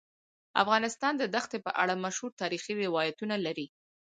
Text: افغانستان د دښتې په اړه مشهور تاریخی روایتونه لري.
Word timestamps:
افغانستان 0.63 1.13
د 1.17 1.23
دښتې 1.35 1.59
په 1.65 1.71
اړه 1.81 2.01
مشهور 2.05 2.31
تاریخی 2.41 2.73
روایتونه 2.83 3.35
لري. 3.45 3.67